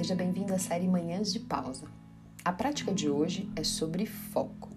Seja 0.00 0.14
bem-vindo 0.14 0.54
à 0.54 0.58
série 0.58 0.88
Manhãs 0.88 1.30
de 1.30 1.38
Pausa. 1.38 1.84
A 2.42 2.50
prática 2.50 2.90
de 2.90 3.10
hoje 3.10 3.52
é 3.54 3.62
sobre 3.62 4.06
foco. 4.06 4.70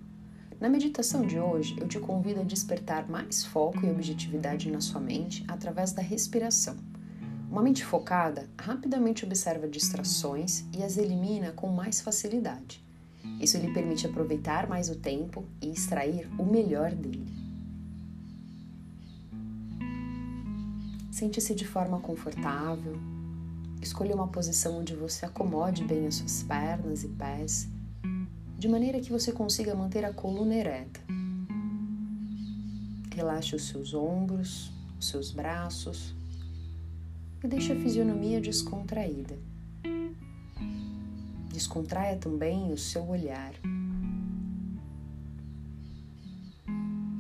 Na 0.60 0.68
meditação 0.68 1.26
de 1.26 1.40
hoje, 1.40 1.78
eu 1.80 1.88
te 1.88 1.98
convido 1.98 2.42
a 2.42 2.44
despertar 2.44 3.10
mais 3.10 3.46
foco 3.46 3.86
e 3.86 3.90
objetividade 3.90 4.70
na 4.70 4.82
sua 4.82 5.00
mente 5.00 5.46
através 5.48 5.94
da 5.94 6.02
respiração. 6.02 6.76
Uma 7.50 7.62
mente 7.62 7.86
focada 7.86 8.50
rapidamente 8.60 9.24
observa 9.24 9.66
distrações 9.66 10.66
e 10.78 10.84
as 10.84 10.98
elimina 10.98 11.54
com 11.54 11.70
mais 11.70 12.02
facilidade. 12.02 12.84
Isso 13.40 13.58
lhe 13.58 13.74
permite 13.74 14.06
aproveitar 14.06 14.68
mais 14.68 14.90
o 14.90 14.96
tempo 14.98 15.46
e 15.62 15.72
extrair 15.72 16.30
o 16.38 16.44
melhor 16.44 16.92
dele. 16.92 17.34
Sente-se 21.10 21.56
de 21.56 21.66
forma 21.66 22.02
confortável. 22.02 23.13
Escolha 23.84 24.16
uma 24.16 24.30
posição 24.30 24.80
onde 24.80 24.96
você 24.96 25.26
acomode 25.26 25.84
bem 25.84 26.08
as 26.08 26.16
suas 26.16 26.42
pernas 26.42 27.04
e 27.04 27.10
pés, 27.10 27.68
de 28.58 28.70
maneira 28.70 29.02
que 29.02 29.12
você 29.12 29.30
consiga 29.34 29.76
manter 29.76 30.06
a 30.06 30.14
coluna 30.14 30.56
ereta. 30.56 31.02
Relaxe 33.14 33.58
os 33.58 33.68
seus 33.68 33.94
ombros, 33.94 34.72
os 34.98 35.10
seus 35.10 35.32
braços 35.32 36.16
e 37.44 37.48
deixe 37.48 37.74
a 37.74 37.76
fisionomia 37.76 38.40
descontraída. 38.40 39.38
Descontraia 41.52 42.16
também 42.16 42.72
o 42.72 42.78
seu 42.78 43.06
olhar. 43.06 43.54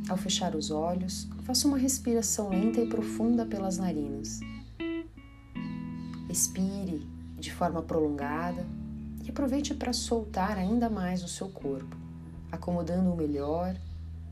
Ao 0.07 0.15
fechar 0.15 0.55
os 0.55 0.71
olhos, 0.71 1.27
faça 1.43 1.67
uma 1.67 1.77
respiração 1.77 2.47
lenta 2.47 2.79
e 2.79 2.87
profunda 2.87 3.45
pelas 3.45 3.77
narinas. 3.77 4.39
Expire 6.33 7.07
de 7.37 7.53
forma 7.53 7.83
prolongada 7.83 8.65
e 9.23 9.29
aproveite 9.29 9.71
para 9.75 9.93
soltar 9.93 10.57
ainda 10.57 10.89
mais 10.89 11.23
o 11.23 11.27
seu 11.27 11.47
corpo, 11.47 11.95
acomodando-o 12.51 13.15
melhor, 13.15 13.79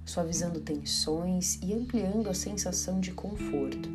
suavizando 0.03 0.59
tensões 0.61 1.59
e 1.61 1.71
ampliando 1.75 2.27
a 2.27 2.33
sensação 2.33 2.99
de 2.99 3.11
conforto. 3.11 3.87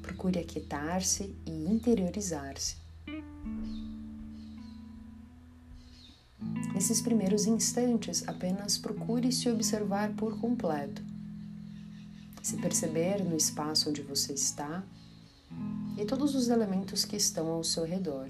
Procure 0.00 0.38
aquietar-se 0.38 1.36
e 1.44 1.66
interiorizar-se. 1.66 2.76
Nesses 6.72 7.02
primeiros 7.02 7.44
instantes, 7.44 8.26
apenas 8.26 8.78
procure 8.78 9.30
se 9.30 9.50
observar 9.50 10.14
por 10.14 10.40
completo. 10.40 11.02
Se 12.42 12.56
perceber 12.56 13.22
no 13.22 13.36
espaço 13.36 13.90
onde 13.90 14.00
você 14.00 14.32
está 14.32 14.82
e 15.96 16.04
todos 16.04 16.34
os 16.34 16.48
elementos 16.48 17.04
que 17.04 17.16
estão 17.16 17.48
ao 17.48 17.62
seu 17.62 17.84
redor. 17.84 18.28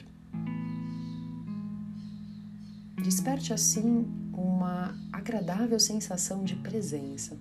Desperte 3.03 3.53
assim 3.53 4.07
uma 4.33 4.95
agradável 5.13 5.79
sensação 5.79 6.45
de 6.45 6.57
presença. 6.57 7.37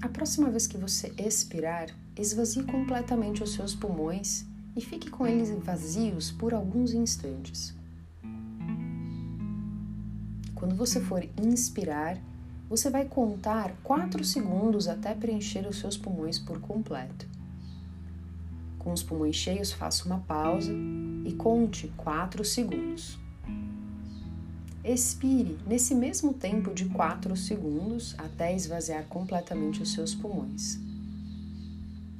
A 0.00 0.08
próxima 0.08 0.50
vez 0.50 0.66
que 0.66 0.78
você 0.78 1.12
expirar, 1.18 1.88
esvazie 2.16 2.62
completamente 2.62 3.42
os 3.42 3.52
seus 3.52 3.74
pulmões 3.74 4.44
e 4.76 4.80
fique 4.80 5.10
com 5.10 5.26
eles 5.26 5.50
vazios 5.62 6.30
por 6.30 6.54
alguns 6.54 6.92
instantes. 6.92 7.74
Quando 10.64 10.76
você 10.76 10.98
for 10.98 11.22
inspirar, 11.42 12.18
você 12.70 12.88
vai 12.88 13.04
contar 13.04 13.76
4 13.82 14.24
segundos 14.24 14.88
até 14.88 15.14
preencher 15.14 15.68
os 15.68 15.78
seus 15.78 15.94
pulmões 15.94 16.38
por 16.38 16.58
completo. 16.58 17.28
Com 18.78 18.90
os 18.90 19.02
pulmões 19.02 19.36
cheios, 19.36 19.72
faça 19.72 20.06
uma 20.06 20.20
pausa 20.20 20.72
e 21.26 21.34
conte 21.34 21.92
4 21.98 22.42
segundos. 22.46 23.18
Expire 24.82 25.58
nesse 25.66 25.94
mesmo 25.94 26.32
tempo 26.32 26.72
de 26.72 26.86
4 26.86 27.36
segundos 27.36 28.14
até 28.16 28.56
esvaziar 28.56 29.04
completamente 29.04 29.82
os 29.82 29.92
seus 29.92 30.14
pulmões. 30.14 30.80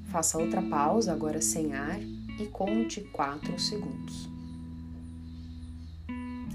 Faça 0.08 0.36
outra 0.36 0.60
pausa, 0.60 1.14
agora 1.14 1.40
sem 1.40 1.72
ar, 1.72 1.98
e 1.98 2.44
conte 2.52 3.00
4 3.00 3.58
segundos. 3.58 4.33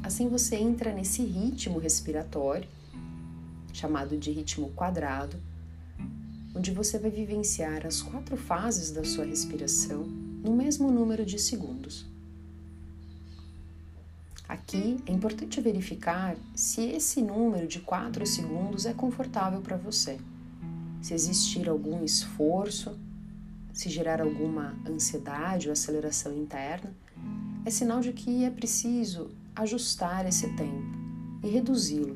Assim 0.10 0.28
você 0.28 0.56
entra 0.56 0.92
nesse 0.92 1.22
ritmo 1.22 1.78
respiratório, 1.78 2.68
chamado 3.72 4.18
de 4.18 4.32
ritmo 4.32 4.72
quadrado, 4.72 5.38
onde 6.56 6.72
você 6.72 6.98
vai 6.98 7.12
vivenciar 7.12 7.86
as 7.86 8.02
quatro 8.02 8.36
fases 8.36 8.90
da 8.90 9.04
sua 9.04 9.24
respiração 9.24 10.02
no 10.02 10.56
mesmo 10.56 10.90
número 10.92 11.24
de 11.24 11.38
segundos. 11.38 12.08
Aqui 14.48 15.00
é 15.06 15.12
importante 15.12 15.62
verificar 15.62 16.36
se 16.56 16.82
esse 16.82 17.22
número 17.22 17.68
de 17.68 17.80
4 17.80 18.26
segundos 18.26 18.88
é 18.88 18.96
confortável 18.96 19.62
para 19.62 19.78
você. 19.78 20.20
Se 21.04 21.14
existir 21.14 21.70
algum 21.70 22.04
esforço, 22.04 22.98
se 23.72 23.90
gerar 23.90 24.22
alguma 24.22 24.76
ansiedade 24.90 25.68
ou 25.68 25.74
aceleração 25.74 26.36
interna, 26.36 26.92
é 27.64 27.70
sinal 27.70 28.02
de 28.02 28.12
que 28.12 28.44
é 28.44 28.50
preciso 28.50 29.30
ajustar 29.60 30.26
esse 30.26 30.48
tempo 30.56 30.98
e 31.44 31.50
reduzi-lo. 31.50 32.16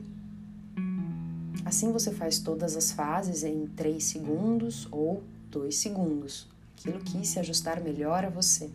Assim 1.65 1.91
você 1.91 2.11
faz 2.11 2.39
todas 2.39 2.75
as 2.75 2.91
fases 2.91 3.43
em 3.43 3.67
3 3.67 4.01
segundos 4.03 4.87
ou 4.91 5.23
2 5.51 5.75
segundos, 5.75 6.47
aquilo 6.77 6.99
que 6.99 7.25
se 7.25 7.39
ajustar 7.39 7.81
melhor 7.81 8.23
a 8.25 8.29
você. 8.29 8.69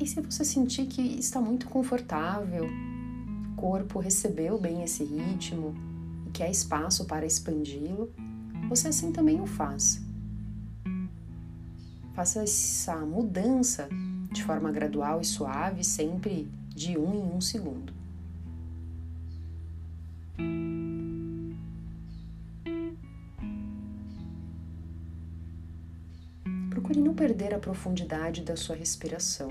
E 0.00 0.06
se 0.06 0.20
você 0.20 0.44
sentir 0.44 0.86
que 0.86 1.00
está 1.00 1.40
muito 1.40 1.68
confortável, 1.68 2.66
o 2.66 3.56
corpo 3.56 4.00
recebeu 4.00 4.58
bem 4.58 4.82
esse 4.82 5.04
ritmo 5.04 5.74
e 6.26 6.30
quer 6.30 6.50
espaço 6.50 7.04
para 7.04 7.24
expandi-lo, 7.24 8.12
você 8.68 8.88
assim 8.88 9.12
também 9.12 9.40
o 9.40 9.46
faz. 9.46 10.02
Faça 12.14 12.42
essa 12.42 12.96
mudança 12.96 13.88
de 14.30 14.44
forma 14.44 14.70
gradual 14.70 15.20
e 15.20 15.24
suave, 15.24 15.82
sempre 15.82 16.46
de 16.68 16.98
um 16.98 17.14
em 17.14 17.36
um 17.36 17.40
segundo. 17.40 17.92
Procure 26.68 27.00
não 27.00 27.14
perder 27.14 27.54
a 27.54 27.58
profundidade 27.58 28.42
da 28.42 28.56
sua 28.56 28.76
respiração. 28.76 29.50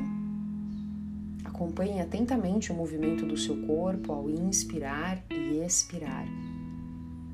Acompanhe 1.43 1.99
atentamente 1.99 2.71
o 2.71 2.75
movimento 2.75 3.25
do 3.25 3.37
seu 3.37 3.59
corpo 3.65 4.11
ao 4.11 4.29
inspirar 4.29 5.23
e 5.29 5.63
expirar. 5.63 6.25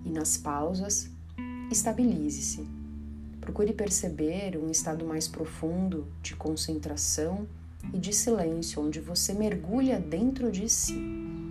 E 0.06 0.10
nas 0.10 0.38
pausas, 0.38 1.10
estabilize-se 1.70 2.77
Procure 3.48 3.72
perceber 3.72 4.58
um 4.58 4.70
estado 4.70 5.06
mais 5.06 5.26
profundo 5.26 6.06
de 6.22 6.36
concentração 6.36 7.48
e 7.94 7.98
de 7.98 8.12
silêncio, 8.12 8.86
onde 8.86 9.00
você 9.00 9.34
mergulha 9.34 9.98
dentro 10.02 10.52
de 10.52 10.68
si. 10.68 11.47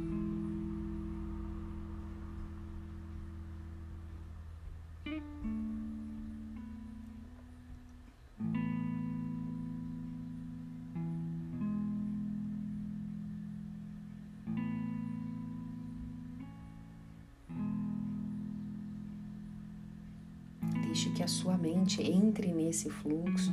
Que 21.17 21.23
a 21.23 21.29
sua 21.29 21.57
mente 21.57 22.03
entre 22.03 22.53
nesse 22.53 22.91
fluxo. 22.91 23.51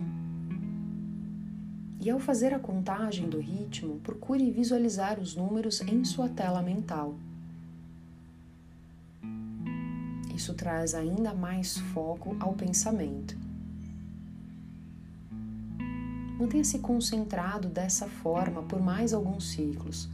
E 2.02 2.10
ao 2.10 2.20
fazer 2.20 2.54
a 2.54 2.60
contagem 2.60 3.30
do 3.30 3.40
ritmo, 3.40 4.02
procure 4.02 4.52
visualizar 4.52 5.18
os 5.18 5.34
números 5.34 5.80
em 5.80 6.04
sua 6.04 6.28
tela 6.28 6.62
mental. 6.62 7.16
Isso 10.36 10.54
traz 10.54 10.94
ainda 10.94 11.34
mais 11.34 11.78
foco 11.78 12.36
ao 12.38 12.52
pensamento. 12.52 13.38
Mantenha-se 16.38 16.80
concentrado 16.80 17.70
dessa 17.70 18.10
forma 18.10 18.62
por 18.64 18.82
mais 18.82 19.14
alguns 19.14 19.52
ciclos. 19.52 20.10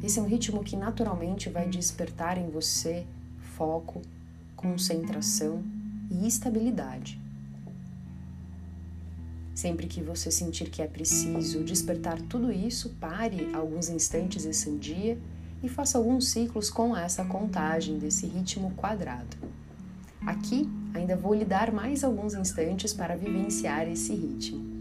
Esse 0.00 0.20
é 0.20 0.22
um 0.22 0.26
ritmo 0.26 0.62
que 0.62 0.76
naturalmente 0.76 1.50
vai 1.50 1.68
despertar 1.68 2.38
em 2.38 2.48
você 2.48 3.04
foco, 3.56 4.00
concentração 4.58 5.62
e 6.10 6.26
estabilidade. 6.26 7.20
Sempre 9.54 9.86
que 9.86 10.02
você 10.02 10.30
sentir 10.30 10.68
que 10.68 10.82
é 10.82 10.86
preciso 10.86 11.62
despertar 11.62 12.20
tudo 12.22 12.52
isso, 12.52 12.90
pare 13.00 13.48
alguns 13.54 13.88
instantes 13.88 14.44
esse 14.44 14.70
dia 14.76 15.16
e 15.62 15.68
faça 15.68 15.96
alguns 15.96 16.28
ciclos 16.28 16.70
com 16.70 16.96
essa 16.96 17.24
contagem 17.24 17.98
desse 17.98 18.26
ritmo 18.26 18.72
quadrado. 18.76 19.36
Aqui 20.26 20.68
ainda 20.92 21.16
vou 21.16 21.34
lhe 21.34 21.44
dar 21.44 21.72
mais 21.72 22.02
alguns 22.02 22.34
instantes 22.34 22.92
para 22.92 23.16
vivenciar 23.16 23.88
esse 23.88 24.12
ritmo. 24.12 24.77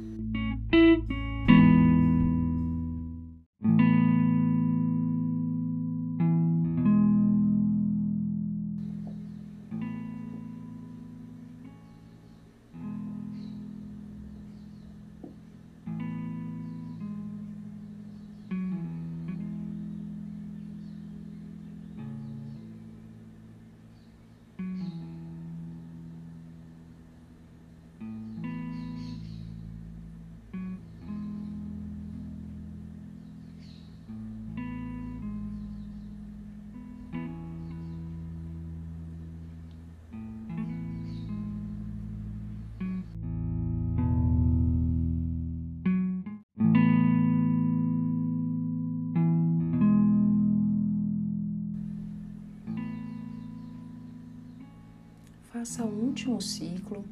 Faça 55.57 55.83
o 55.83 56.06
último 56.06 56.39
ciclo 56.39 57.04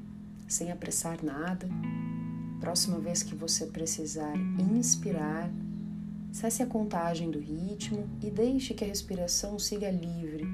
sem 0.47 0.71
apressar 0.71 1.23
nada. 1.23 1.67
Próxima 2.59 2.99
vez 2.99 3.23
que 3.23 3.33
você 3.33 3.65
precisar 3.65 4.35
inspirar, 4.77 5.49
cesse 6.31 6.61
a 6.61 6.67
contagem 6.67 7.31
do 7.31 7.39
ritmo 7.39 8.07
e 8.21 8.29
deixe 8.29 8.75
que 8.75 8.83
a 8.83 8.87
respiração 8.87 9.57
siga 9.57 9.89
livre. 9.89 10.45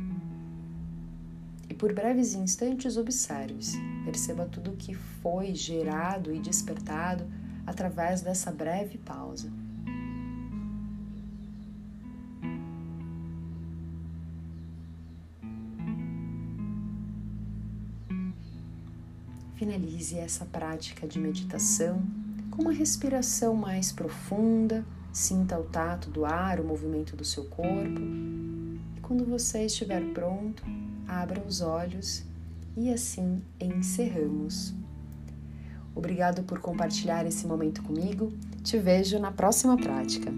E 1.69 1.73
por 1.73 1.91
breves 1.91 2.33
instantes 2.33 2.95
observe-se, 2.95 3.77
perceba 4.05 4.45
tudo 4.45 4.71
o 4.71 4.77
que 4.77 4.93
foi 4.93 5.53
gerado 5.53 6.33
e 6.33 6.39
despertado 6.39 7.25
através 7.67 8.21
dessa 8.21 8.53
breve 8.53 8.99
pausa. 8.99 9.51
Finalize 19.61 20.17
essa 20.17 20.43
prática 20.43 21.07
de 21.07 21.19
meditação 21.19 22.01
com 22.49 22.63
uma 22.63 22.71
respiração 22.71 23.53
mais 23.53 23.91
profunda, 23.91 24.83
sinta 25.13 25.59
o 25.59 25.63
tato 25.65 26.09
do 26.09 26.25
ar, 26.25 26.59
o 26.59 26.63
movimento 26.63 27.15
do 27.15 27.23
seu 27.23 27.45
corpo. 27.45 28.01
E 28.97 28.99
quando 29.03 29.23
você 29.23 29.63
estiver 29.67 30.03
pronto, 30.15 30.63
abra 31.07 31.39
os 31.47 31.61
olhos 31.61 32.23
e 32.75 32.91
assim 32.91 33.39
encerramos. 33.59 34.73
Obrigado 35.93 36.41
por 36.41 36.57
compartilhar 36.57 37.27
esse 37.27 37.45
momento 37.45 37.83
comigo. 37.83 38.33
Te 38.63 38.79
vejo 38.79 39.19
na 39.19 39.31
próxima 39.31 39.77
prática. 39.77 40.33